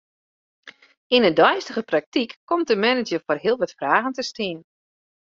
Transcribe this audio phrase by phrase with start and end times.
[1.15, 4.59] Yn 'e deistige praktyk komt de manager foar heel wat fragen te stean.